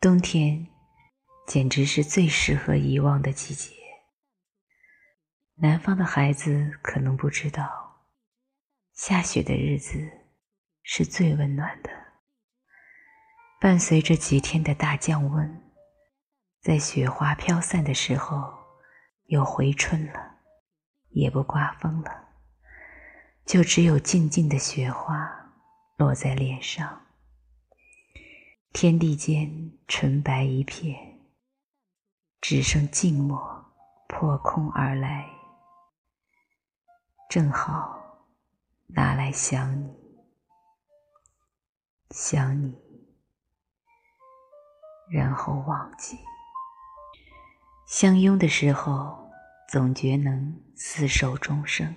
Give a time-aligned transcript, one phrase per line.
[0.00, 0.68] 冬天
[1.44, 3.74] 简直是最适合遗忘的季节。
[5.56, 8.06] 南方的孩子可能不知道，
[8.92, 10.08] 下雪的日子
[10.84, 11.90] 是最温暖的。
[13.60, 15.72] 伴随着几天的大降温，
[16.60, 18.54] 在雪花飘散的时候，
[19.24, 20.36] 又回春了，
[21.08, 22.28] 也不刮风了，
[23.44, 25.52] 就只有静静的雪花
[25.96, 27.07] 落在脸上，
[28.72, 31.18] 天地间纯白一片，
[32.40, 33.72] 只剩静默
[34.06, 35.28] 破空而来，
[37.28, 38.28] 正好
[38.86, 39.92] 拿来想你，
[42.10, 42.78] 想你。
[45.10, 46.18] 然后忘记，
[47.86, 49.30] 相拥的时候，
[49.68, 51.96] 总觉能厮守终生。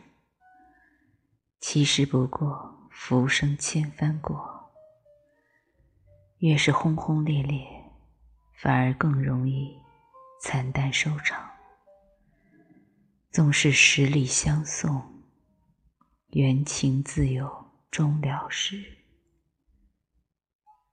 [1.60, 4.51] 其实不过浮生千帆过，
[6.42, 7.66] 越是轰轰烈烈，
[8.54, 9.76] 反而更容易
[10.42, 11.50] 惨淡收场。
[13.32, 15.24] 纵是十里相送，
[16.32, 18.84] 缘情自有终了时。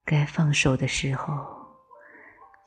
[0.04, 1.58] 该放手的时候。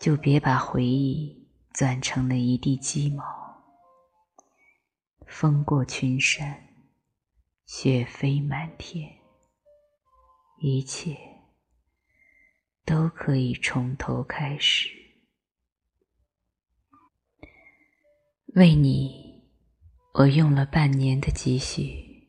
[0.01, 3.23] 就别把回忆攥成了一地鸡毛。
[5.27, 6.59] 风过群山，
[7.67, 9.07] 雪飞满天，
[10.57, 11.15] 一切
[12.91, 14.89] 都可以从头开始。
[18.55, 19.49] 为你，
[20.15, 22.27] 我用了半年的积蓄，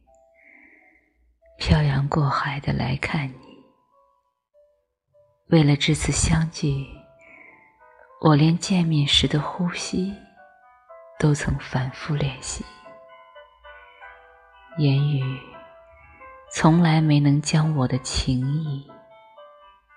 [1.59, 3.35] 漂洋过海的来看你。
[5.49, 6.87] 为了这次相聚。
[8.21, 10.15] 我连见面时的呼吸
[11.19, 12.65] 都曾反复练习，
[14.79, 15.41] 言语
[16.53, 18.89] 从来没能将我的情意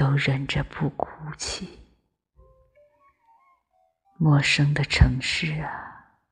[0.00, 1.06] 都忍着不哭
[1.36, 1.68] 泣。
[4.16, 6.22] 陌生的城市啊，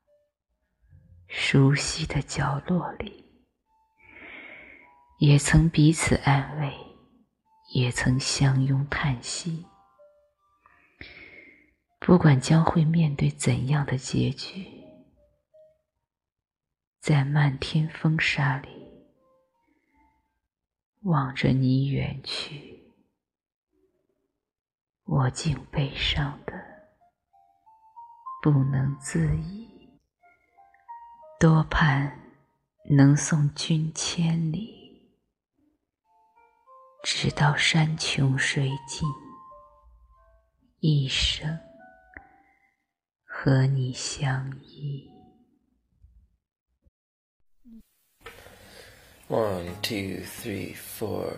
[1.27, 3.23] 熟悉的角落里，
[5.19, 6.73] 也曾彼此安慰，
[7.75, 9.67] 也曾相拥叹息。
[11.99, 14.65] 不管将会面对怎样的结局，
[16.99, 18.69] 在漫天风沙里
[21.03, 22.68] 望着你远去，
[25.11, 26.53] 我竟悲伤的
[28.43, 29.67] 不能自已。
[31.39, 32.15] 多盼
[32.91, 35.09] 能送君千里，
[37.03, 39.09] 直到山穷水尽，
[40.79, 41.59] 一生。
[43.25, 45.09] 和你相依。
[49.29, 51.37] One, two, three, four.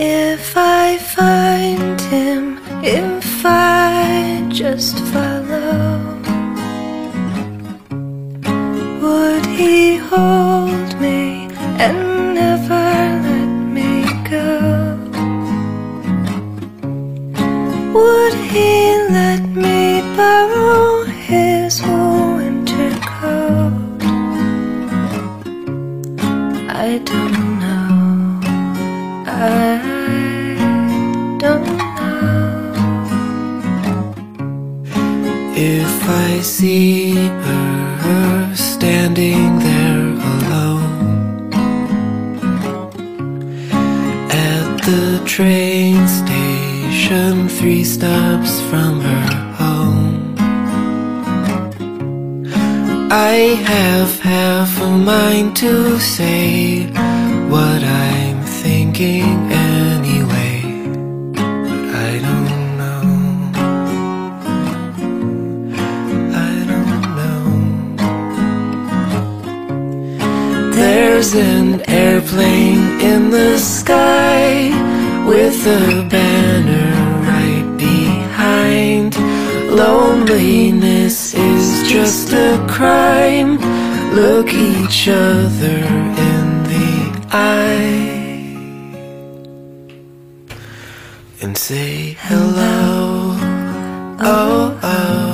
[0.00, 5.98] If I find him, if I just follow.
[9.02, 11.48] Would he hold me
[11.82, 12.86] and never
[13.26, 14.94] let me go?
[17.92, 18.70] Would he
[19.10, 24.02] let me borrow his winter coat?
[26.70, 27.57] I don't.
[29.30, 29.78] I
[31.38, 31.78] don't know.
[35.54, 41.50] If I see her standing there alone
[44.30, 49.26] At the train station three stops from her
[49.60, 50.36] home
[53.10, 56.86] I have half a mind to say
[57.48, 57.97] what I'm
[58.98, 60.54] thinking anyway?
[62.06, 63.02] I don't know.
[66.34, 67.42] I don't know.
[70.72, 74.70] There's an airplane in the sky
[75.28, 76.94] with a banner
[77.32, 79.16] right behind.
[79.70, 83.58] Loneliness is just a crime.
[84.12, 85.78] Look each other
[86.30, 88.07] in the eye
[91.40, 93.36] and say hello.
[94.20, 95.27] Oh, oh,